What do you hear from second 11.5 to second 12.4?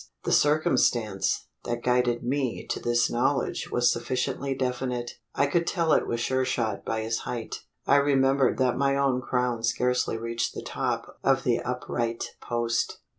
upright